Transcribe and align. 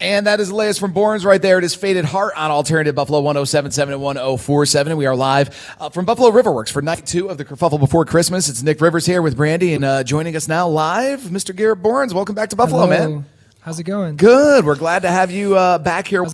And 0.00 0.26
that 0.26 0.40
is 0.40 0.48
the 0.48 0.54
latest 0.54 0.80
from 0.80 0.94
Borns 0.94 1.26
right 1.26 1.42
there. 1.42 1.58
It 1.58 1.64
is 1.64 1.74
Faded 1.74 2.06
Heart 2.06 2.32
on 2.34 2.50
Alternative 2.50 2.94
Buffalo 2.94 3.20
1077 3.20 3.92
and 3.92 4.02
1047. 4.02 4.92
And 4.92 4.98
we 4.98 5.04
are 5.04 5.14
live 5.14 5.76
uh, 5.78 5.90
from 5.90 6.06
Buffalo 6.06 6.30
Riverworks 6.30 6.72
for 6.72 6.80
night 6.80 7.04
two 7.04 7.28
of 7.28 7.36
the 7.36 7.44
Kerfuffle 7.44 7.78
Before 7.78 8.06
Christmas. 8.06 8.48
It's 8.48 8.62
Nick 8.62 8.80
Rivers 8.80 9.04
here 9.04 9.20
with 9.20 9.36
Brandy 9.36 9.74
and 9.74 9.84
uh, 9.84 10.02
joining 10.02 10.36
us 10.36 10.48
now 10.48 10.66
live, 10.68 11.20
Mr. 11.20 11.54
Garrett 11.54 11.82
Borns. 11.82 12.14
Welcome 12.14 12.34
back 12.34 12.48
to 12.48 12.56
Buffalo, 12.56 12.86
Hello. 12.86 13.08
man. 13.08 13.26
How's 13.60 13.78
it 13.78 13.82
going? 13.82 14.16
Good. 14.16 14.64
We're 14.64 14.74
glad 14.76 15.02
to 15.02 15.10
have 15.10 15.30
you 15.30 15.54
uh, 15.54 15.76
back 15.76 16.06
here 16.06 16.26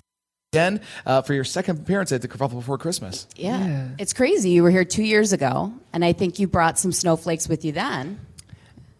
again 0.53 0.79
uh, 1.05 1.23
for 1.23 1.33
your 1.33 1.43
second 1.43 1.79
appearance 1.79 2.13
at 2.13 2.21
the 2.21 2.29
Kerfuffle 2.29 2.51
Before 2.55 2.77
Christmas. 2.77 3.27
Yeah. 3.35 3.67
Yeah. 3.67 3.87
It's 3.99 4.13
crazy. 4.13 4.51
You 4.51 4.63
were 4.63 4.71
here 4.71 4.85
two 4.85 5.03
years 5.03 5.33
ago, 5.33 5.73
and 5.91 6.05
I 6.05 6.13
think 6.13 6.39
you 6.39 6.47
brought 6.47 6.79
some 6.79 6.93
snowflakes 6.93 7.49
with 7.49 7.65
you 7.65 7.73
then. 7.73 8.17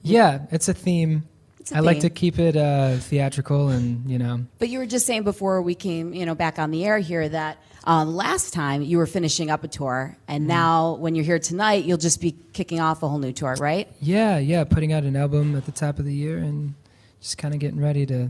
Yeah, 0.01 0.41
it's 0.51 0.67
a 0.67 0.73
theme. 0.73 1.23
It's 1.71 1.75
I 1.77 1.81
like 1.81 1.99
to 1.99 2.09
keep 2.09 2.39
it 2.39 2.55
uh, 2.55 2.95
theatrical 2.97 3.69
and, 3.69 4.09
you 4.09 4.17
know. 4.17 4.45
But 4.57 4.69
you 4.69 4.79
were 4.79 4.85
just 4.85 5.05
saying 5.05 5.23
before 5.23 5.61
we 5.61 5.75
came, 5.75 6.13
you 6.13 6.25
know, 6.25 6.33
back 6.35 6.59
on 6.59 6.71
the 6.71 6.85
air 6.85 6.97
here 6.97 7.27
that 7.27 7.57
um, 7.83 8.15
last 8.15 8.53
time 8.53 8.81
you 8.81 8.97
were 8.97 9.05
finishing 9.05 9.49
up 9.49 9.63
a 9.63 9.67
tour, 9.67 10.17
and 10.27 10.43
Mm-hmm. 10.43 10.47
now 10.47 10.95
when 10.95 11.15
you're 11.15 11.25
here 11.25 11.39
tonight, 11.39 11.83
you'll 11.85 11.97
just 11.97 12.21
be 12.21 12.35
kicking 12.53 12.79
off 12.79 13.03
a 13.03 13.09
whole 13.09 13.19
new 13.19 13.33
tour, 13.33 13.55
right? 13.59 13.87
Yeah, 14.01 14.37
yeah, 14.37 14.63
putting 14.63 14.93
out 14.93 15.03
an 15.03 15.15
album 15.15 15.55
at 15.55 15.65
the 15.65 15.71
top 15.71 15.99
of 15.99 16.05
the 16.05 16.13
year 16.13 16.37
and 16.37 16.73
just 17.21 17.37
kind 17.37 17.53
of 17.53 17.59
getting 17.59 17.81
ready 17.81 18.05
to, 18.05 18.29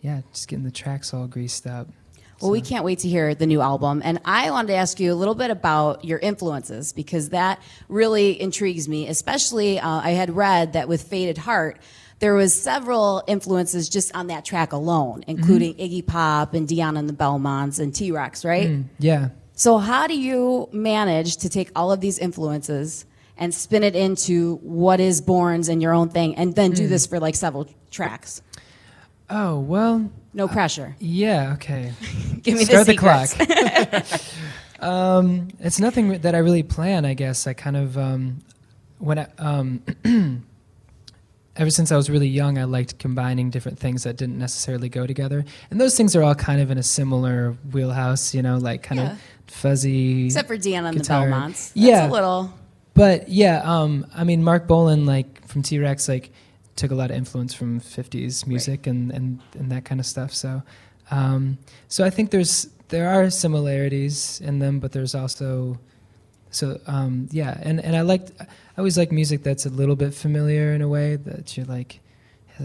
yeah, 0.00 0.22
just 0.32 0.48
getting 0.48 0.64
the 0.64 0.70
tracks 0.70 1.14
all 1.14 1.26
greased 1.28 1.66
up. 1.66 1.88
Well, 2.40 2.50
we 2.50 2.60
can't 2.60 2.84
wait 2.84 2.98
to 3.00 3.08
hear 3.08 3.36
the 3.36 3.46
new 3.46 3.60
album. 3.60 4.02
And 4.04 4.20
I 4.24 4.50
wanted 4.50 4.68
to 4.68 4.74
ask 4.74 4.98
you 4.98 5.12
a 5.12 5.14
little 5.14 5.36
bit 5.36 5.52
about 5.52 6.04
your 6.04 6.18
influences 6.18 6.92
because 6.92 7.28
that 7.28 7.62
really 7.88 8.40
intrigues 8.40 8.88
me. 8.88 9.06
Especially, 9.06 9.78
uh, 9.78 9.88
I 9.88 10.10
had 10.10 10.34
read 10.34 10.72
that 10.72 10.88
with 10.88 11.02
Faded 11.04 11.38
Heart, 11.38 11.78
there 12.22 12.34
was 12.34 12.54
several 12.54 13.24
influences 13.26 13.88
just 13.88 14.14
on 14.14 14.28
that 14.28 14.44
track 14.44 14.72
alone, 14.72 15.24
including 15.26 15.74
Iggy 15.74 16.06
Pop 16.06 16.54
and 16.54 16.68
Dion 16.68 16.96
and 16.96 17.08
the 17.08 17.12
Belmonts 17.12 17.80
and 17.80 17.92
T 17.92 18.12
Rex, 18.12 18.44
right? 18.44 18.84
Yeah. 19.00 19.30
So, 19.54 19.78
how 19.78 20.06
do 20.06 20.16
you 20.16 20.68
manage 20.72 21.38
to 21.38 21.48
take 21.48 21.72
all 21.74 21.90
of 21.90 22.00
these 22.00 22.20
influences 22.20 23.06
and 23.36 23.52
spin 23.52 23.82
it 23.82 23.96
into 23.96 24.58
what 24.62 25.00
is 25.00 25.20
Borns 25.20 25.68
and 25.68 25.82
your 25.82 25.92
own 25.92 26.10
thing, 26.10 26.36
and 26.36 26.54
then 26.54 26.70
do 26.70 26.86
this 26.86 27.06
for 27.06 27.18
like 27.18 27.34
several 27.34 27.66
tracks? 27.90 28.40
Oh, 29.28 29.58
well, 29.58 30.08
No 30.32 30.46
pressure. 30.46 30.94
yeah, 31.00 31.54
okay. 31.54 31.92
Give 32.42 32.56
me 32.56 32.64
Start 32.64 32.86
the, 32.86 32.92
the 32.92 32.98
clock. 32.98 34.20
um, 34.80 35.48
it's 35.58 35.80
nothing 35.80 36.20
that 36.20 36.36
I 36.36 36.38
really 36.38 36.62
plan, 36.62 37.04
I 37.04 37.14
guess. 37.14 37.48
I 37.48 37.52
kind 37.52 37.76
of, 37.76 37.98
um, 37.98 38.42
when 38.98 39.18
I, 39.18 39.26
um, 39.38 39.82
ever 41.56 41.70
since 41.70 41.92
I 41.92 41.96
was 41.96 42.08
really 42.08 42.28
young, 42.28 42.58
I 42.58 42.64
liked 42.64 42.98
combining 42.98 43.50
different 43.50 43.78
things 43.78 44.04
that 44.04 44.16
didn't 44.16 44.38
necessarily 44.38 44.88
go 44.88 45.06
together. 45.06 45.44
And 45.70 45.80
those 45.80 45.96
things 45.96 46.16
are 46.16 46.22
all 46.22 46.34
kind 46.34 46.60
of 46.60 46.70
in 46.70 46.78
a 46.78 46.82
similar 46.82 47.56
wheelhouse, 47.72 48.34
you 48.34 48.42
know, 48.42 48.56
like 48.56 48.82
kind 48.82 49.00
Yeah. 49.00 49.12
of 49.12 49.18
fuzzy. 49.46 50.26
Except 50.26 50.48
for 50.48 50.56
Dion 50.56 50.86
and 50.86 50.98
the 50.98 51.04
Belmonts. 51.04 51.68
That's 51.68 51.76
Yeah. 51.76 52.08
a 52.08 52.10
little. 52.10 52.52
But 52.94 53.28
yeah, 53.28 53.60
um, 53.64 54.06
I 54.14 54.24
mean, 54.24 54.42
Marc 54.42 54.66
Bolan, 54.66 55.06
like 55.06 55.46
from 55.46 55.62
T 55.62 55.78
Rex, 55.78 56.08
like 56.08 56.30
took 56.76 56.90
a 56.90 56.94
lot 56.94 57.10
of 57.10 57.16
influence 57.16 57.52
from 57.54 57.80
'50s 57.80 58.46
music 58.46 58.86
and, 58.86 59.10
and 59.10 59.40
and 59.58 59.70
that 59.72 59.84
kind 59.84 60.00
of 60.00 60.06
stuff. 60.06 60.32
So, 60.34 60.62
um, 61.10 61.58
so 61.88 62.04
I 62.04 62.10
think 62.10 62.30
there's 62.30 62.68
there 62.88 63.08
are 63.08 63.30
similarities 63.30 64.40
in 64.44 64.58
them, 64.58 64.78
but 64.78 64.92
there's 64.92 65.14
also 65.14 65.78
so 66.52 66.80
um, 66.86 67.28
yeah, 67.32 67.58
and 67.60 67.80
and 67.80 67.96
I 67.96 68.02
liked 68.02 68.30
I 68.40 68.46
always 68.78 68.96
like 68.96 69.10
music 69.10 69.42
that's 69.42 69.66
a 69.66 69.70
little 69.70 69.96
bit 69.96 70.14
familiar 70.14 70.72
in 70.72 70.82
a 70.82 70.88
way 70.88 71.16
that 71.16 71.56
you're 71.56 71.66
like, 71.66 71.98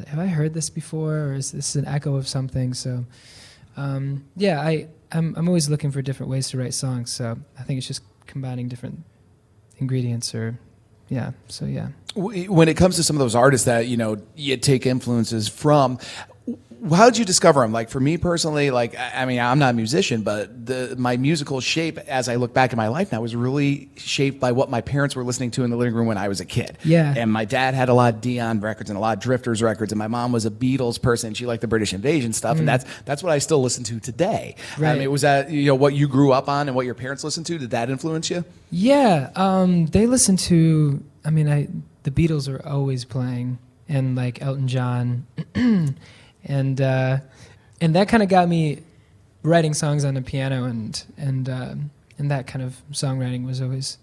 have 0.07 0.19
I 0.19 0.27
heard 0.27 0.53
this 0.53 0.69
before, 0.69 1.17
or 1.17 1.33
is 1.33 1.51
this 1.51 1.75
an 1.75 1.87
echo 1.87 2.15
of 2.15 2.27
something? 2.27 2.75
So, 2.75 3.05
um, 3.75 4.25
yeah, 4.35 4.61
I 4.61 4.87
I'm 5.11 5.33
I'm 5.35 5.47
always 5.47 5.69
looking 5.69 5.91
for 5.91 6.03
different 6.03 6.29
ways 6.29 6.49
to 6.51 6.57
write 6.57 6.73
songs. 6.75 7.11
So 7.11 7.37
I 7.57 7.63
think 7.63 7.79
it's 7.79 7.87
just 7.87 8.03
combining 8.27 8.67
different 8.67 9.03
ingredients 9.79 10.35
or 10.35 10.59
yeah 11.07 11.31
so 11.47 11.65
yeah 11.65 11.87
When 12.15 12.67
it 12.67 12.75
comes 12.75 12.95
to 12.95 13.03
some 13.03 13.15
of 13.15 13.19
those 13.19 13.35
artists 13.35 13.65
that, 13.65 13.87
you 13.87 13.95
know, 13.95 14.17
you 14.35 14.57
take 14.57 14.85
influences 14.85 15.47
from, 15.47 15.99
how 16.93 17.05
did 17.09 17.17
you 17.17 17.25
discover 17.25 17.61
them? 17.61 17.71
Like 17.71 17.89
for 17.89 17.99
me 17.99 18.17
personally, 18.17 18.71
like 18.71 18.95
I 18.97 19.25
mean, 19.25 19.39
I'm 19.39 19.59
not 19.59 19.71
a 19.71 19.73
musician, 19.73 20.21
but 20.21 20.65
the 20.65 20.95
my 20.97 21.17
musical 21.17 21.59
shape, 21.59 21.97
as 21.97 22.29
I 22.29 22.35
look 22.35 22.53
back 22.53 22.71
in 22.73 22.77
my 22.77 22.87
life 22.87 23.11
now, 23.11 23.21
was 23.21 23.35
really 23.35 23.89
shaped 23.95 24.39
by 24.39 24.51
what 24.51 24.69
my 24.69 24.81
parents 24.81 25.15
were 25.15 25.23
listening 25.23 25.51
to 25.51 25.63
in 25.63 25.69
the 25.71 25.77
living 25.77 25.95
room 25.95 26.07
when 26.07 26.17
I 26.17 26.27
was 26.27 26.39
a 26.39 26.45
kid. 26.45 26.77
Yeah. 26.83 27.13
And 27.17 27.31
my 27.31 27.45
dad 27.45 27.73
had 27.73 27.89
a 27.89 27.93
lot 27.93 28.13
of 28.15 28.21
Dion 28.21 28.59
records 28.59 28.89
and 28.89 28.97
a 28.97 28.99
lot 28.99 29.17
of 29.17 29.23
Drifters 29.23 29.61
records, 29.61 29.91
and 29.91 29.99
my 29.99 30.07
mom 30.07 30.31
was 30.31 30.45
a 30.45 30.51
Beatles 30.51 31.01
person. 31.01 31.33
She 31.33 31.45
liked 31.45 31.61
the 31.61 31.67
British 31.67 31.93
Invasion 31.93 32.33
stuff, 32.33 32.59
and 32.59 32.67
that's 32.67 32.85
that's 33.05 33.23
what 33.23 33.31
I 33.31 33.39
still 33.39 33.61
listen 33.61 33.83
to 33.85 33.99
today. 33.99 34.55
Right. 34.77 34.91
I 34.91 34.95
Mm. 34.95 34.99
Mean, 34.99 35.11
was 35.11 35.21
that 35.21 35.49
you 35.51 35.65
know 35.65 35.75
what 35.75 35.93
you 35.93 36.07
grew 36.07 36.31
up 36.31 36.47
on 36.49 36.67
and 36.67 36.75
what 36.75 36.85
your 36.85 36.95
parents 36.95 37.23
listened 37.23 37.45
to? 37.47 37.57
Did 37.57 37.71
that 37.71 37.89
influence 37.89 38.29
you? 38.29 38.43
yeah 38.69 39.29
um 39.37 39.85
they 39.85 40.05
listened 40.05 40.37
to 40.37 41.01
i 41.23 41.29
mean 41.29 41.47
i 41.47 41.69
the 42.03 42.11
beatles 42.11 42.49
are 42.49 42.61
always 42.67 43.05
playing 43.05 43.57
and 43.87 44.13
like 44.17 44.41
elton 44.41 44.67
john 44.67 45.25
and 46.47 46.81
uh 46.81 47.17
and 47.79 47.93
that 47.95 48.07
kind 48.09 48.23
of 48.23 48.29
got 48.29 48.47
me 48.49 48.79
writing 49.43 49.73
songs 49.73 50.03
on 50.03 50.13
the 50.15 50.21
piano 50.21 50.63
and 50.65 51.03
and 51.17 51.47
um 51.49 51.91
and 52.17 52.31
that 52.31 52.47
kind 52.47 52.63
of 52.65 52.81
songwriting 52.91 53.45
was 53.45 53.61
always 53.61 53.97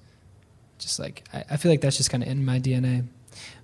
just 0.79 0.99
like 0.99 1.25
i, 1.33 1.45
I 1.51 1.57
feel 1.57 1.73
like 1.73 1.81
that's 1.81 1.97
just 1.97 2.11
kind 2.11 2.23
of 2.23 2.29
in 2.29 2.45
my 2.45 2.61
dna 2.61 3.05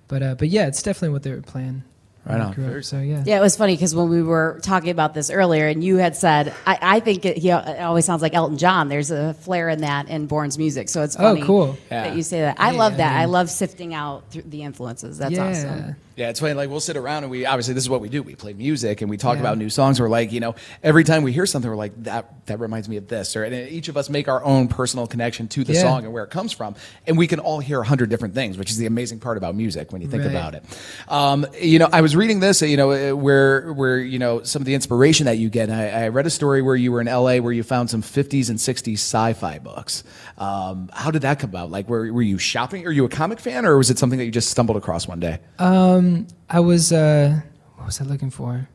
but 0.07 0.21
uh 0.23 0.35
but 0.35 0.49
yeah 0.49 0.67
it's 0.67 0.83
definitely 0.83 1.09
what 1.13 1.23
they 1.23 1.31
were 1.31 1.41
playing 1.41 1.83
Right 2.23 2.39
on. 2.39 2.51
up, 2.77 2.83
so 2.83 2.99
yeah 2.99 3.23
Yeah, 3.25 3.37
it 3.37 3.41
was 3.41 3.57
funny 3.57 3.73
because 3.73 3.95
when 3.95 4.07
we 4.07 4.21
were 4.21 4.59
talking 4.61 4.91
about 4.91 5.15
this 5.15 5.31
earlier, 5.31 5.67
and 5.67 5.83
you 5.83 5.95
had 5.97 6.15
said, 6.15 6.53
I, 6.67 6.77
I 6.79 6.99
think 6.99 7.25
it, 7.25 7.35
he, 7.39 7.49
it 7.49 7.81
always 7.81 8.05
sounds 8.05 8.21
like 8.21 8.35
Elton 8.35 8.59
John. 8.59 8.89
There's 8.89 9.09
a 9.09 9.33
flair 9.33 9.69
in 9.69 9.81
that 9.81 10.07
in 10.07 10.27
Borns' 10.27 10.55
music. 10.59 10.87
So 10.89 11.01
it's 11.01 11.15
Oh, 11.17 11.35
cool. 11.43 11.77
that 11.89 12.09
Yeah. 12.09 12.13
you 12.13 12.21
say 12.21 12.41
that. 12.41 12.59
I 12.59 12.73
Yeah, 12.73 12.77
love 12.77 12.97
that. 12.97 13.15
I 13.15 13.21
mean- 13.21 13.31
love 13.31 13.49
sifting 13.49 13.95
out 13.95 14.29
through 14.29 14.43
the 14.43 14.61
influences. 14.61 15.17
That's 15.17 15.33
yeah 15.33 15.49
awesome. 15.49 15.95
Yeah, 16.17 16.29
it's 16.29 16.39
funny. 16.39 16.53
Like 16.53 16.69
we'll 16.69 16.79
sit 16.81 16.97
around 16.97 17.23
and 17.23 17.31
we 17.31 17.45
obviously 17.45 17.73
this 17.73 17.83
is 17.83 17.89
what 17.89 18.01
we 18.01 18.09
do. 18.09 18.21
We 18.21 18.35
play 18.35 18.53
music 18.53 19.01
and 19.01 19.09
we 19.09 19.17
talk 19.17 19.35
Yeah. 19.35 19.41
about 19.41 19.57
new 19.57 19.69
songs. 19.69 19.99
We're 19.99 20.09
like, 20.09 20.31
you 20.31 20.39
know, 20.41 20.55
every 20.83 21.03
time 21.03 21.23
we 21.23 21.31
hear 21.31 21.45
something, 21.45 21.69
we're 21.69 21.77
like, 21.77 22.03
that 22.03 22.45
that 22.47 22.59
reminds 22.59 22.89
me 22.89 22.97
of 22.97 23.07
this, 23.07 23.35
or 23.35 23.43
and 23.45 23.53
each 23.69 23.87
of 23.87 23.95
us 23.95 24.09
make 24.09 24.27
our 24.27 24.43
own 24.43 24.67
personal 24.67 25.07
connection 25.07 25.47
to 25.49 25.63
the 25.63 25.73
Yeah. 25.73 25.81
song 25.81 26.03
and 26.03 26.13
where 26.13 26.23
it 26.25 26.29
comes 26.29 26.51
from, 26.51 26.75
and 27.07 27.17
we 27.17 27.27
can 27.27 27.39
all 27.39 27.59
hear 27.59 27.79
a 27.81 27.85
hundred 27.85 28.09
different 28.09 28.33
things, 28.35 28.57
which 28.57 28.69
is 28.71 28.77
the 28.77 28.85
amazing 28.87 29.19
part 29.19 29.37
about 29.37 29.55
music 29.55 29.91
when 29.93 30.01
you 30.01 30.07
think 30.09 30.23
Right. 30.23 30.31
about 30.31 30.53
it. 30.55 30.63
Um, 31.07 31.45
you 31.61 31.79
know, 31.79 31.87
I 31.91 32.01
was 32.01 32.15
reading 32.15 32.39
this, 32.41 32.61
you 32.61 32.75
know, 32.77 32.91
uh, 32.91 33.15
where 33.15 33.71
where 33.73 33.97
you 33.99 34.19
know 34.19 34.43
some 34.43 34.61
of 34.61 34.65
the 34.65 34.73
inspiration 34.75 35.25
that 35.27 35.37
you 35.37 35.49
get. 35.49 35.69
I, 35.69 36.05
I 36.05 36.07
read 36.09 36.25
a 36.25 36.29
story 36.29 36.61
where 36.61 36.75
you 36.75 36.91
were 36.91 36.99
in 37.01 37.07
L.A. 37.07 37.39
where 37.39 37.53
you 37.53 37.63
found 37.63 37.89
some 37.89 38.01
50s 38.01 38.49
and 38.49 38.59
60s 38.59 38.93
sci-fi 38.99 39.59
books. 39.59 40.03
Um, 40.37 40.89
how 40.93 41.11
did 41.11 41.21
that 41.21 41.39
come 41.39 41.49
about? 41.51 41.71
Like, 41.71 41.87
were 41.87 42.11
were 42.11 42.21
you 42.21 42.37
shopping? 42.37 42.85
Are 42.85 42.91
you 42.91 43.05
a 43.05 43.09
comic 43.09 43.39
fan, 43.39 43.65
or 43.65 43.77
was 43.77 43.89
it 43.89 43.97
something 43.97 44.19
that 44.19 44.25
you 44.25 44.31
just 44.31 44.49
stumbled 44.49 44.77
across 44.77 45.07
one 45.07 45.19
day? 45.19 45.39
Um, 45.59 46.00
I 46.49 46.59
was 46.59 46.91
uh, 46.91 47.41
what 47.75 47.85
was 47.87 48.01
I 48.01 48.05
looking 48.05 48.29
for? 48.29 48.67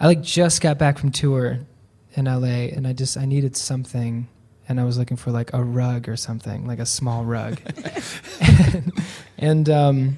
I 0.00 0.06
like 0.06 0.22
just 0.22 0.60
got 0.60 0.78
back 0.78 0.98
from 0.98 1.10
tour 1.10 1.58
in 2.14 2.24
LA, 2.26 2.68
and 2.74 2.86
I 2.86 2.92
just 2.92 3.16
I 3.16 3.24
needed 3.24 3.56
something, 3.56 4.28
and 4.68 4.80
I 4.80 4.84
was 4.84 4.96
looking 4.98 5.16
for 5.16 5.30
like 5.30 5.52
a 5.52 5.62
rug 5.62 6.08
or 6.08 6.16
something, 6.16 6.66
like 6.66 6.78
a 6.78 6.86
small 6.86 7.24
rug, 7.24 7.58
and, 8.40 8.92
and 9.38 9.68
um, 9.70 10.16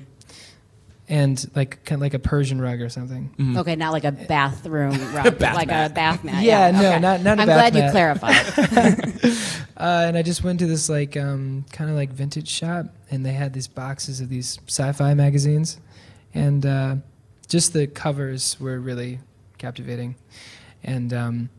and 1.08 1.50
like 1.56 1.84
kind 1.84 1.98
of 1.98 2.02
like 2.02 2.14
a 2.14 2.18
Persian 2.18 2.60
rug 2.60 2.80
or 2.80 2.88
something. 2.88 3.54
Okay, 3.58 3.74
not 3.76 3.92
like 3.92 4.04
a 4.04 4.12
bathroom 4.12 4.92
rug, 5.14 5.38
Bath 5.38 5.54
like 5.56 5.68
mat. 5.68 5.90
a 5.90 5.94
bath 5.94 6.24
mat. 6.24 6.44
Yeah, 6.44 6.70
no, 6.70 6.78
okay. 6.78 6.98
not- 7.00 7.22
not 7.22 7.38
a 7.38 7.42
I'm 7.42 7.48
bath 7.48 7.72
glad 7.72 7.84
you 7.84 7.90
clarified. 7.90 9.34
Uh, 9.76 10.04
and 10.06 10.14
I 10.18 10.20
just 10.22 10.44
went 10.44 10.58
to 10.60 10.66
this 10.66 10.90
like 10.90 11.16
um, 11.16 11.64
kind 11.72 11.88
of 11.88 11.96
like 11.96 12.10
vintage 12.10 12.48
shop, 12.48 12.86
and 13.10 13.24
they 13.24 13.32
had 13.32 13.54
these 13.54 13.66
boxes 13.66 14.20
of 14.20 14.28
these 14.28 14.58
sci-fi 14.68 15.14
magazines, 15.14 15.78
and 16.34 16.64
uh, 16.64 16.96
just 17.48 17.72
the 17.72 17.86
covers 17.86 18.58
were 18.60 18.78
really 18.78 19.20
captivating, 19.58 20.16
and 20.82 21.12
um, 21.12 21.50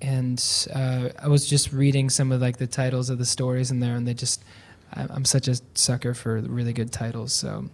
and 0.00 0.42
uh, 0.74 1.08
I 1.20 1.28
was 1.28 1.48
just 1.48 1.72
reading 1.72 2.10
some 2.10 2.32
of 2.32 2.40
like 2.40 2.58
the 2.58 2.66
titles 2.66 3.10
of 3.10 3.18
the 3.18 3.26
stories 3.26 3.70
in 3.70 3.80
there, 3.80 3.96
and 3.96 4.06
they 4.06 4.14
just 4.14 4.44
I'm 4.92 5.24
such 5.24 5.48
a 5.48 5.56
sucker 5.74 6.14
for 6.14 6.40
really 6.40 6.72
good 6.72 6.92
titles, 6.92 7.32
so 7.32 7.68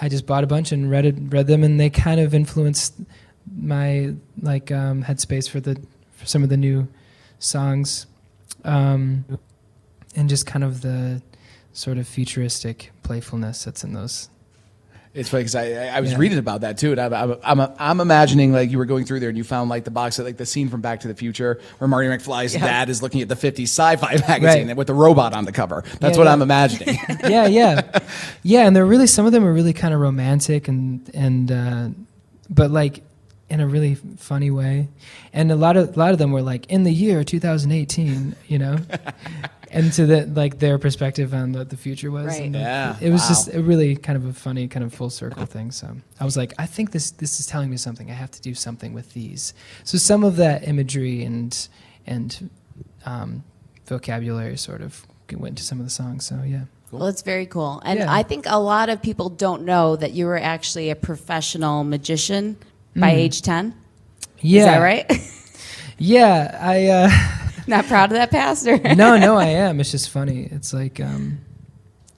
I 0.00 0.08
just 0.08 0.26
bought 0.26 0.44
a 0.44 0.46
bunch 0.46 0.72
and 0.72 0.90
read 0.90 1.06
it, 1.06 1.16
read 1.18 1.46
them, 1.46 1.62
and 1.64 1.78
they 1.78 1.90
kind 1.90 2.20
of 2.20 2.34
influenced 2.34 2.94
my 3.56 4.14
like 4.40 4.72
um, 4.72 5.02
headspace 5.04 5.48
for 5.48 5.60
the 5.60 5.80
for 6.12 6.26
some 6.26 6.42
of 6.42 6.48
the 6.48 6.56
new 6.56 6.88
songs, 7.38 8.06
um, 8.64 9.24
and 10.16 10.28
just 10.28 10.46
kind 10.46 10.64
of 10.64 10.80
the 10.80 11.22
sort 11.72 11.98
of 11.98 12.06
futuristic 12.06 12.92
playfulness 13.02 13.64
that's 13.64 13.84
in 13.84 13.92
those. 13.92 14.28
It's 15.14 15.28
funny 15.28 15.42
because 15.44 15.54
I, 15.54 15.86
I, 15.96 16.00
was 16.00 16.10
Yeah. 16.10 16.18
reading 16.18 16.38
about 16.38 16.62
that 16.62 16.76
too, 16.76 16.90
and 16.90 17.00
I'm, 17.00 17.14
I'm, 17.14 17.60
I'm, 17.60 17.72
I'm 17.78 18.00
imagining 18.00 18.52
like 18.52 18.70
you 18.72 18.78
were 18.78 18.84
going 18.84 19.04
through 19.04 19.20
there 19.20 19.28
and 19.28 19.38
you 19.38 19.44
found 19.44 19.70
like 19.70 19.84
the 19.84 19.92
box, 19.92 20.18
like 20.18 20.36
the 20.38 20.44
scene 20.46 20.68
from 20.68 20.80
Back 20.80 21.00
to 21.00 21.08
the 21.08 21.14
Future 21.14 21.60
where 21.78 21.86
Marty 21.86 22.08
McFly's 22.08 22.52
dad 22.54 22.88
is 22.88 23.00
looking 23.00 23.22
at 23.22 23.28
the 23.28 23.36
50s 23.36 23.62
sci-fi 23.68 24.16
magazine 24.28 24.66
Right. 24.66 24.76
with 24.76 24.88
the 24.88 24.94
robot 24.94 25.32
on 25.32 25.44
the 25.44 25.52
cover. 25.52 25.84
That's 26.00 26.16
Yeah, 26.16 26.18
what 26.18 26.24
yeah. 26.26 26.32
I'm 26.32 26.42
imagining. 26.42 26.98
yeah, 27.28 27.46
yeah, 27.46 28.00
yeah. 28.42 28.66
And 28.66 28.74
they're 28.74 28.84
really 28.84 29.06
some 29.06 29.24
of 29.24 29.30
them 29.30 29.44
are 29.44 29.52
really 29.52 29.72
kind 29.72 29.94
of 29.94 30.00
romantic 30.00 30.66
and 30.66 31.08
and 31.14 31.52
uh, 31.52 31.88
but 32.50 32.72
like 32.72 33.02
in 33.50 33.60
a 33.60 33.66
really 33.68 33.94
funny 34.18 34.50
way. 34.50 34.88
And 35.32 35.52
a 35.52 35.56
lot 35.56 35.76
of 35.76 35.94
a 35.96 35.98
lot 35.98 36.10
of 36.12 36.18
them 36.18 36.32
were 36.32 36.42
like 36.42 36.66
in 36.72 36.82
the 36.82 36.92
year 36.92 37.22
2018, 37.22 38.34
you 38.48 38.58
know, 38.58 38.78
and 39.74 39.92
to 39.92 40.06
the 40.06 40.26
like 40.26 40.58
their 40.60 40.78
perspective 40.78 41.34
on 41.34 41.52
what 41.52 41.68
the 41.68 41.76
future 41.76 42.10
was. 42.10 42.26
Right. 42.26 42.42
And 42.42 42.54
Yeah, 42.54 42.96
it 43.00 43.10
was 43.10 43.22
wow. 43.22 43.28
just 43.28 43.54
a 43.54 43.60
really 43.60 43.96
kind 43.96 44.16
of 44.16 44.24
a 44.24 44.32
funny 44.32 44.68
kind 44.68 44.84
of 44.84 44.94
full 44.94 45.10
circle 45.10 45.44
thing. 45.46 45.72
So 45.72 45.86
I 46.20 46.24
was 46.24 46.36
like, 46.36 46.54
I 46.58 46.66
think 46.66 46.92
this 46.92 47.10
this 47.10 47.40
is 47.40 47.46
telling 47.46 47.68
me 47.70 47.76
something. 47.76 48.10
I 48.10 48.14
have 48.14 48.30
to 48.30 48.40
do 48.40 48.54
something 48.54 48.94
with 48.94 49.12
these. 49.12 49.52
So 49.82 49.98
some 49.98 50.22
of 50.24 50.36
that 50.36 50.66
imagery 50.66 51.24
and 51.24 51.68
and 52.06 52.50
um, 53.04 53.42
vocabulary 53.86 54.56
sort 54.56 54.80
of 54.80 55.04
went 55.32 55.52
into 55.52 55.62
some 55.62 55.80
of 55.80 55.86
the 55.86 55.90
songs. 55.90 56.24
So 56.24 56.40
yeah. 56.46 56.64
Well, 56.92 57.06
it's 57.08 57.22
very 57.22 57.46
cool. 57.46 57.82
And 57.84 57.98
Yeah. 57.98 58.12
I 58.12 58.22
think 58.22 58.44
a 58.46 58.60
lot 58.60 58.88
of 58.88 59.02
people 59.02 59.28
don't 59.28 59.64
know 59.64 59.96
that 59.96 60.12
you 60.12 60.26
were 60.26 60.38
actually 60.38 60.90
a 60.90 60.94
professional 60.96 61.82
magician 61.82 62.56
by 62.94 63.10
age 63.10 63.42
10. 63.42 63.72
Mm. 63.72 63.74
Yeah. 64.40 64.60
Is 64.60 64.66
that 64.66 64.78
right? 64.78 65.06
Yeah, 65.96 66.58
I 66.60 66.86
uh 66.88 67.10
Not 67.68 67.86
proud 67.86 68.10
of 68.10 68.16
that, 68.16 68.30
Pastor? 68.30 68.78
no, 68.94 69.16
no, 69.16 69.36
I 69.36 69.46
am. 69.46 69.80
It's 69.80 69.90
just 69.90 70.10
funny. 70.10 70.48
It's 70.50 70.72
like 70.72 71.00
um 71.00 71.38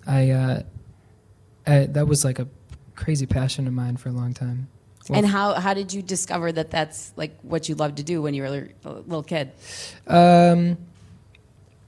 I 0.06 0.30
uh 0.30 0.62
I, 1.66 1.86
that 1.86 2.06
was 2.06 2.24
like 2.24 2.38
a 2.38 2.46
crazy 2.94 3.26
passion 3.26 3.66
of 3.66 3.72
mine 3.72 3.96
for 3.96 4.08
a 4.08 4.12
long 4.12 4.34
time. 4.34 4.68
Well, 5.08 5.18
and 5.18 5.26
how, 5.26 5.54
how 5.54 5.74
did 5.74 5.92
you 5.92 6.02
discover 6.02 6.50
that 6.52 6.70
that's 6.70 7.12
like 7.16 7.38
what 7.42 7.68
you 7.68 7.74
loved 7.74 7.98
to 7.98 8.02
do 8.02 8.22
when 8.22 8.34
you 8.34 8.42
were 8.42 8.68
a 8.84 8.92
little 8.92 9.22
kid? 9.22 9.52
Um, 10.06 10.78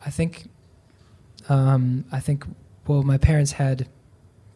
I 0.04 0.10
think, 0.10 0.48
um, 1.48 2.04
I 2.12 2.20
think. 2.20 2.44
Well, 2.86 3.02
my 3.02 3.18
parents 3.18 3.52
had 3.52 3.86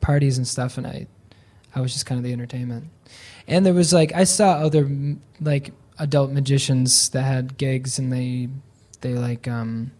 parties 0.00 0.38
and 0.38 0.48
stuff, 0.48 0.78
and 0.78 0.86
I, 0.86 1.06
I 1.74 1.80
was 1.80 1.92
just 1.92 2.06
kind 2.06 2.18
of 2.18 2.24
the 2.24 2.32
entertainment. 2.32 2.88
And 3.46 3.66
there 3.66 3.74
was 3.74 3.92
like 3.92 4.14
I 4.14 4.24
saw 4.24 4.52
other 4.52 4.88
like 5.40 5.72
adult 5.98 6.30
magicians 6.30 7.10
that 7.10 7.22
had 7.22 7.58
gigs, 7.58 7.98
and 7.98 8.12
they, 8.12 8.48
they 9.02 9.14
like 9.14 9.46
um. 9.46 9.92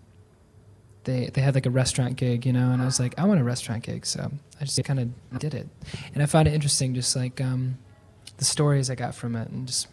They 1.05 1.27
they 1.27 1.41
had 1.41 1.55
like 1.55 1.67
a 1.67 1.71
restaurant 1.71 2.15
gig, 2.17 2.47
you 2.47 2.53
know, 2.53 2.71
and 2.71 2.81
I 2.81 2.85
was 2.85 3.01
like, 3.01 3.19
I 3.19 3.25
want 3.25 3.41
a 3.41 3.45
restaurant 3.45 3.83
gig, 3.83 4.07
so 4.07 4.31
I 4.61 4.65
just 4.65 4.83
kind 4.85 5.01
of 5.01 5.39
did 5.41 5.53
it, 5.53 5.69
and 6.15 6.23
I 6.23 6.27
found 6.27 6.47
it 6.47 6.55
interesting, 6.55 6.95
just 6.95 7.17
like 7.17 7.41
um, 7.41 7.77
the 8.37 8.45
stories 8.45 8.89
I 8.89 8.95
got 8.95 9.13
from 9.13 9.35
it, 9.35 9.49
and 9.49 9.67
just 9.67 9.89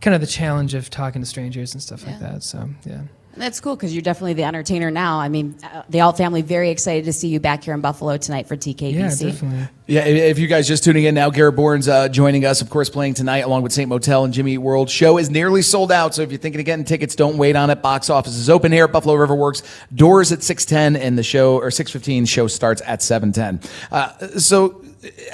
kind 0.00 0.14
of 0.14 0.20
the 0.20 0.26
challenge 0.28 0.74
of 0.74 0.88
talking 0.88 1.20
to 1.20 1.26
strangers 1.26 1.74
and 1.74 1.82
stuff 1.82 2.06
like 2.06 2.20
that. 2.20 2.44
So 2.44 2.70
yeah. 2.84 3.02
That's 3.36 3.60
cool 3.60 3.76
because 3.76 3.94
you're 3.94 4.02
definitely 4.02 4.34
the 4.34 4.44
entertainer 4.44 4.90
now. 4.90 5.20
I 5.20 5.28
mean, 5.28 5.56
uh, 5.62 5.82
the 5.88 6.00
Alt 6.00 6.16
family 6.16 6.42
very 6.42 6.70
excited 6.70 7.04
to 7.04 7.12
see 7.12 7.28
you 7.28 7.38
back 7.38 7.64
here 7.64 7.74
in 7.74 7.80
Buffalo 7.80 8.16
tonight 8.16 8.48
for 8.48 8.56
TKBC. 8.56 8.94
Yeah, 8.94 9.08
definitely. 9.08 9.68
Yeah, 9.88 10.04
if 10.04 10.38
you 10.38 10.48
guys 10.48 10.66
just 10.66 10.82
tuning 10.82 11.04
in 11.04 11.14
now, 11.14 11.30
Garrett 11.30 11.54
Borns 11.54 11.88
uh, 11.88 12.08
joining 12.08 12.44
us, 12.44 12.60
of 12.60 12.70
course, 12.70 12.90
playing 12.90 13.14
tonight 13.14 13.40
along 13.40 13.62
with 13.62 13.72
St. 13.72 13.88
Motel 13.88 14.24
and 14.24 14.34
Jimmy 14.34 14.54
Eat 14.54 14.58
World. 14.58 14.90
Show 14.90 15.18
is 15.18 15.30
nearly 15.30 15.62
sold 15.62 15.92
out, 15.92 16.14
so 16.14 16.22
if 16.22 16.32
you're 16.32 16.40
thinking 16.40 16.60
of 16.60 16.64
getting 16.64 16.84
tickets, 16.84 17.14
don't 17.14 17.36
wait 17.36 17.54
on 17.54 17.70
it. 17.70 17.82
Box 17.82 18.10
office 18.10 18.36
is 18.36 18.50
open 18.50 18.72
here 18.72 18.84
at 18.84 18.92
Buffalo 18.92 19.14
River 19.14 19.34
Works. 19.34 19.62
Doors 19.94 20.32
at 20.32 20.40
6:10, 20.40 20.96
and 20.96 21.16
the 21.16 21.22
show 21.22 21.58
or 21.58 21.70
6:15 21.70 22.26
show 22.26 22.48
starts 22.48 22.82
at 22.84 23.00
7:10. 23.00 23.60
Uh, 23.92 24.08
so, 24.38 24.82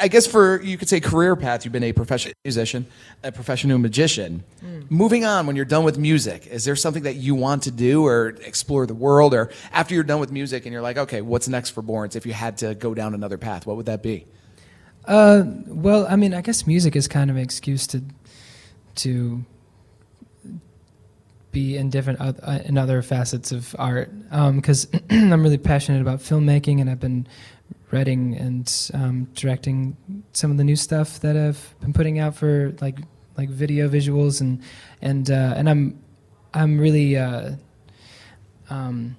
I 0.01 0.09
guess 0.09 0.27
for 0.27 0.61
you 0.63 0.77
could 0.79 0.89
say 0.89 1.01
career 1.01 1.37
path, 1.37 1.65
you've 1.65 1.73
been 1.73 1.83
a 1.83 1.93
professional 1.93 2.35
musician, 2.45 2.87
a 3.23 3.33
professional 3.33 3.79
magician. 3.79 4.45
Moving 4.89 5.25
on, 5.25 5.47
when 5.47 5.57
you're 5.57 5.65
done 5.65 5.85
with 5.85 5.99
music, 5.99 6.47
is 6.47 6.65
there 6.65 6.77
something 6.77 7.05
that 7.05 7.17
you 7.17 7.35
want 7.35 7.63
to 7.65 7.71
do 7.71 8.07
or 8.07 8.29
explore 8.45 8.87
the 8.87 8.95
world, 8.95 9.35
or 9.35 9.51
after 9.73 9.95
you're 9.95 10.05
done 10.05 10.21
with 10.21 10.33
music 10.33 10.67
and 10.67 10.73
you're 10.73 10.83
like, 10.83 10.99
okay, 10.99 11.23
what's 11.23 11.49
next 11.49 11.71
for 11.71 11.83
Borns? 11.83 12.17
If 12.17 12.27
you 12.27 12.33
had 12.33 12.59
to 12.59 12.75
go 12.75 12.95
down 12.95 13.15
another 13.15 13.39
path, 13.39 13.67
what 13.67 13.77
would 13.77 13.87
that 13.87 14.03
be? 14.03 14.27
Uh, 15.05 15.45
well, 15.67 16.07
I 16.09 16.17
mean, 16.17 16.35
I 16.35 16.43
guess 16.43 16.67
music 16.67 16.95
is 16.95 17.09
kind 17.09 17.31
of 17.31 17.37
an 17.37 17.43
excuse 17.43 17.87
to 17.89 18.03
to 18.95 19.45
be 21.53 21.77
in 21.77 21.91
different 21.91 22.21
oth- 22.21 22.41
uh, 22.43 22.61
in 22.65 22.79
other 22.79 23.03
facets 23.03 23.53
of 23.53 23.77
art 23.79 24.11
because 24.31 24.89
I'm 25.11 25.43
really 25.43 25.59
passionate 25.59 26.01
about 26.01 26.21
filmmaking 26.21 26.81
and 26.81 26.91
I've 26.91 27.01
been 27.01 27.27
writing 27.93 28.35
and 28.37 28.91
um, 28.95 29.25
directing 29.35 29.97
some 30.33 30.51
of 30.51 30.57
the 30.57 30.65
new 30.65 30.77
stuff 30.77 31.21
that 31.21 31.37
I've 31.37 31.75
been 31.81 31.93
putting 31.93 32.19
out 32.19 32.35
for 32.35 32.75
like 32.81 32.99
like 33.37 33.49
video 33.49 33.89
visuals 33.89 34.41
and 34.41 34.63
and 35.01 35.31
uh, 35.31 35.55
and 35.57 35.69
I'm 35.69 36.03
I'm 36.55 36.79
really 36.79 37.17
uh, 37.17 37.53
um, 38.71 39.17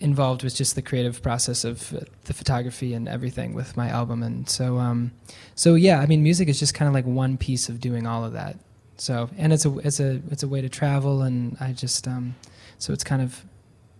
involved 0.00 0.42
with 0.42 0.54
just 0.54 0.74
the 0.74 0.82
creative 0.82 1.22
process 1.22 1.64
of 1.64 1.94
the 2.24 2.34
photography 2.34 2.92
and 2.92 3.08
everything 3.08 3.54
with 3.54 3.76
my 3.76 3.88
album. 3.88 4.22
And 4.22 4.48
so 4.48 4.78
um 4.78 5.12
so 5.54 5.74
yeah 5.74 6.00
i 6.00 6.06
mean 6.06 6.22
music 6.22 6.48
is 6.48 6.58
just 6.58 6.74
kind 6.74 6.88
of 6.88 6.94
like 6.94 7.06
one 7.06 7.36
piece 7.36 7.68
of 7.68 7.80
doing 7.80 8.06
all 8.06 8.24
of 8.24 8.32
that. 8.34 8.58
So 8.96 9.30
and 9.36 9.52
it's 9.52 9.64
a 9.64 9.78
it's 9.78 10.00
a 10.00 10.20
it's 10.30 10.42
a 10.42 10.48
way 10.48 10.60
to 10.60 10.68
travel 10.68 11.22
and 11.22 11.56
i 11.60 11.72
just 11.72 12.08
um 12.08 12.34
so 12.78 12.92
it's 12.92 13.04
kind 13.04 13.22
of 13.22 13.44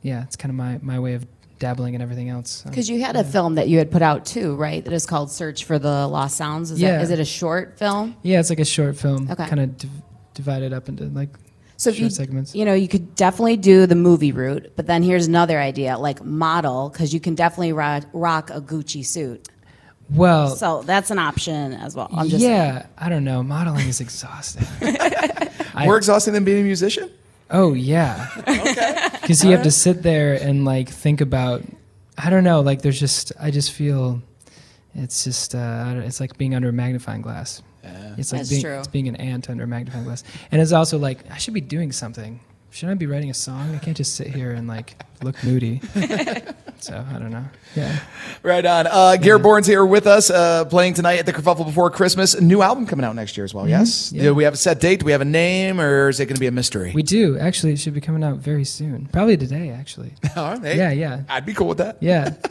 yeah 0.02 0.22
it's 0.22 0.36
kind 0.36 0.50
of 0.50 0.56
my 0.56 0.78
my 0.82 0.98
way 0.98 1.14
of 1.14 1.26
dabbling 1.58 1.94
in 1.94 2.00
everything 2.02 2.28
else 2.28 2.50
so. 2.62 2.70
Because 2.70 2.88
you 2.90 3.00
had 3.00 3.16
a 3.16 3.24
film 3.24 3.54
that 3.56 3.68
you 3.68 3.78
had 3.78 3.90
put 3.90 4.02
out 4.02 4.26
too, 4.26 4.54
right? 4.56 4.84
That 4.84 4.92
is 4.92 5.06
called 5.06 5.30
Search 5.30 5.64
for 5.64 5.78
the 5.78 6.06
Lost 6.06 6.36
Sounds. 6.36 6.70
Is, 6.70 6.80
Yeah. 6.80 6.92
that, 6.98 7.02
is 7.04 7.10
it 7.10 7.18
a 7.20 7.24
short 7.24 7.78
film? 7.78 8.16
yeah 8.22 8.40
it's 8.40 8.50
like 8.50 8.60
a 8.60 8.64
short 8.64 8.96
film 8.96 9.30
Okay. 9.30 9.46
kind 9.46 9.60
of 9.60 9.76
div- 9.78 9.90
divided 10.34 10.72
up 10.72 10.88
into 10.88 11.04
like 11.04 11.30
So 11.78 11.90
if 11.90 11.96
short 11.96 12.04
you, 12.04 12.10
segments 12.10 12.54
you 12.54 12.64
know, 12.64 12.74
you 12.74 12.88
could 12.88 13.14
definitely 13.14 13.56
do 13.56 13.86
the 13.86 13.94
movie 13.94 14.32
route, 14.32 14.72
but 14.76 14.86
then 14.86 15.02
here's 15.02 15.26
another 15.26 15.58
idea, 15.60 15.96
like 15.98 16.22
model, 16.24 16.90
because 16.90 17.14
you 17.14 17.20
can 17.20 17.34
definitely 17.34 17.72
rock, 17.72 18.04
rock 18.12 18.50
a 18.50 18.60
Gucci 18.60 19.04
suit. 19.04 19.48
well 20.10 20.54
So 20.56 20.82
that's 20.82 21.10
an 21.10 21.18
option 21.18 21.72
as 21.72 21.96
well. 21.96 22.08
I'm 22.12 22.28
just 22.28 22.42
yeah 22.42 22.86
i 22.98 23.08
don't 23.08 23.24
know 23.24 23.42
modeling 23.42 23.88
is 23.88 24.00
exhausting 24.00 24.66
I- 25.74 25.84
More 25.86 25.96
exhausting 25.96 26.32
than 26.34 26.44
being 26.44 26.60
a 26.60 26.64
musician? 26.64 27.10
Oh 27.50 27.72
yeah. 27.74 28.28
okay. 28.48 29.08
Because 29.26 29.44
you 29.44 29.50
have 29.52 29.64
to 29.64 29.70
sit 29.70 30.02
there 30.02 30.34
and 30.34 30.64
like 30.64 30.88
think 30.88 31.20
about. 31.20 31.62
I 32.18 32.30
don't 32.30 32.44
know. 32.44 32.60
Like 32.60 32.82
there's 32.82 33.00
just. 33.00 33.32
I 33.40 33.50
just 33.50 33.72
feel. 33.72 34.22
It's 34.94 35.24
just. 35.24 35.54
Uh, 35.54 36.02
it's 36.04 36.20
like 36.20 36.38
being 36.38 36.54
under 36.54 36.68
a 36.68 36.72
magnifying 36.72 37.22
glass. 37.22 37.62
It's 38.18 38.32
like 38.32 38.40
That's 38.40 38.50
being, 38.50 38.62
true. 38.62 38.78
It's 38.78 38.88
being 38.88 39.08
an 39.08 39.16
ant 39.16 39.50
under 39.50 39.64
a 39.64 39.66
magnifying 39.66 40.04
glass, 40.04 40.24
and 40.50 40.60
it's 40.60 40.72
also 40.72 40.98
like 40.98 41.30
I 41.30 41.36
should 41.36 41.54
be 41.54 41.60
doing 41.60 41.92
something. 41.92 42.40
Shouldn't 42.76 42.98
I 42.98 42.98
be 42.98 43.06
writing 43.06 43.30
a 43.30 43.34
song? 43.34 43.74
I 43.74 43.78
can't 43.78 43.96
just 43.96 44.16
sit 44.16 44.26
here 44.26 44.50
and 44.52 44.68
like 44.68 45.02
look 45.22 45.42
moody. 45.42 45.80
so 46.78 47.02
I 47.10 47.18
don't 47.18 47.30
know. 47.30 47.46
Yeah. 47.74 48.00
Right 48.42 48.66
on. 48.66 48.86
Uh, 48.86 49.16
Garrett 49.16 49.40
Borns 49.40 49.66
here 49.66 49.86
with 49.86 50.06
us, 50.06 50.28
uh, 50.28 50.66
playing 50.66 50.92
tonight 50.92 51.18
at 51.18 51.24
the 51.24 51.32
Kerfuffle 51.32 51.64
Before 51.64 51.90
Christmas. 51.90 52.34
A 52.34 52.42
new 52.42 52.60
album 52.60 52.84
coming 52.86 53.06
out 53.06 53.14
next 53.14 53.34
year 53.38 53.46
as 53.46 53.54
well, 53.54 53.66
yes? 53.66 54.12
yeah. 54.12 54.24
Do 54.24 54.34
we 54.34 54.44
have 54.44 54.52
a 54.52 54.58
set 54.58 54.78
date? 54.78 55.00
Do 55.00 55.06
we 55.06 55.12
have 55.12 55.22
a 55.22 55.24
name, 55.24 55.80
or 55.80 56.10
is 56.10 56.20
it 56.20 56.26
going 56.26 56.34
to 56.34 56.40
be 56.40 56.48
a 56.48 56.52
mystery? 56.52 56.92
We 56.94 57.02
do 57.02 57.38
actually. 57.38 57.72
It 57.72 57.78
should 57.78 57.94
be 57.94 58.02
coming 58.02 58.22
out 58.22 58.40
very 58.40 58.64
soon. 58.66 59.08
Probably 59.10 59.38
today, 59.38 59.70
actually. 59.70 60.12
All 60.36 60.52
right, 60.52 60.62
hey, 60.62 60.76
Yeah, 60.76 60.90
yeah. 60.90 61.22
I'd 61.30 61.46
be 61.46 61.54
cool 61.54 61.68
with 61.68 61.78
that. 61.78 61.96
Yeah. 62.02 62.34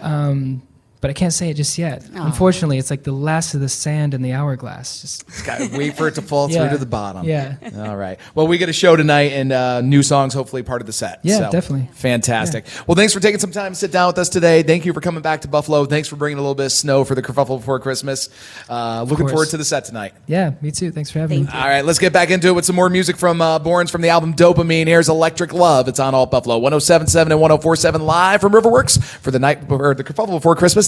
Um, 0.00 0.62
but 1.00 1.10
I 1.10 1.12
can't 1.12 1.32
say 1.32 1.50
it 1.50 1.54
just 1.54 1.78
yet. 1.78 2.04
Unfortunately, 2.14 2.78
it's 2.78 2.90
like 2.90 3.02
the 3.04 3.12
last 3.12 3.54
of 3.54 3.60
the 3.60 3.68
sand 3.68 4.14
in 4.14 4.22
the 4.22 4.32
hourglass. 4.32 5.00
Just 5.00 5.26
Just 5.28 5.44
got 5.46 5.58
to 5.58 5.76
wait 5.76 5.96
for 5.96 6.08
it 6.08 6.14
to 6.16 6.22
fall 6.22 6.50
Yeah. 6.50 6.60
through 6.68 6.70
to 6.76 6.78
the 6.78 6.86
bottom. 6.86 7.24
Yeah. 7.24 7.56
All 7.76 7.96
right. 7.96 8.18
Well, 8.34 8.46
we 8.46 8.58
get 8.58 8.68
a 8.68 8.72
show 8.72 8.96
tonight 8.96 9.32
and 9.32 9.52
uh, 9.52 9.80
new 9.80 10.02
songs, 10.02 10.34
hopefully 10.34 10.62
part 10.62 10.80
of 10.80 10.86
the 10.86 10.92
set. 10.92 11.20
Yeah, 11.22 11.38
So, 11.38 11.50
definitely. 11.50 11.88
Fantastic. 11.94 12.66
Well, 12.86 12.94
thanks 12.96 13.12
for 13.12 13.20
taking 13.20 13.38
some 13.40 13.50
time 13.52 13.72
to 13.72 13.76
sit 13.76 13.92
down 13.92 14.08
with 14.08 14.18
us 14.18 14.28
today. 14.28 14.62
Thank 14.62 14.84
you 14.86 14.92
for 14.92 15.00
coming 15.00 15.22
back 15.22 15.42
to 15.42 15.48
Buffalo. 15.48 15.84
Thanks 15.84 16.08
for 16.08 16.16
bringing 16.16 16.38
a 16.38 16.40
little 16.40 16.54
bit 16.54 16.66
of 16.66 16.72
snow 16.72 17.04
for 17.04 17.14
the 17.14 17.22
Kerfuffle 17.22 17.58
Before 17.58 17.78
Christmas. 17.80 18.28
Uh, 18.68 19.04
looking 19.08 19.28
forward 19.28 19.48
to 19.50 19.56
the 19.56 19.64
set 19.64 19.84
tonight. 19.84 20.14
yeah, 20.26 20.52
me 20.60 20.70
too. 20.70 20.90
Thanks 20.90 21.10
for 21.10 21.18
having 21.20 21.44
Thank 21.46 21.54
me. 21.54 21.60
All 21.60 21.68
right, 21.68 21.84
let's 21.84 21.98
get 21.98 22.12
back 22.12 22.30
into 22.30 22.48
it 22.48 22.52
with 22.54 22.64
some 22.64 22.76
more 22.76 22.88
music 22.88 23.16
from 23.16 23.40
uh, 23.40 23.58
Borns 23.58 23.90
from 23.90 24.00
the 24.02 24.08
album 24.08 24.34
Dopamine. 24.34 24.86
Here's 24.86 25.08
Electric 25.08 25.52
Love. 25.52 25.88
It's 25.88 26.00
on 26.00 26.14
Alt 26.14 26.30
Buffalo 26.30 26.58
1077 26.58 27.32
and 27.32 27.40
1047 27.40 28.02
live 28.04 28.40
from 28.40 28.52
Riverworks 28.52 29.02
for 29.02 29.30
the 29.30 29.38
night 29.38 29.70
or 29.70 29.94
the 29.94 30.04
Kerfuffle 30.04 30.28
before 30.32 30.56
Christmas, 30.56 30.87